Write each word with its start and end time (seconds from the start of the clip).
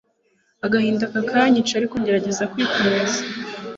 agahinda 0.65 1.03
kakanyica 1.13 1.73
arko 1.79 1.95
ngerageza 2.01 2.43
kwikomeza 2.51 3.19